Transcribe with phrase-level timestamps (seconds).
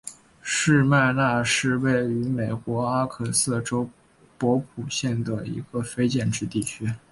[0.41, 3.87] 士麦拿是位于美国阿肯色州
[4.35, 6.89] 波普县的一个非建制地区。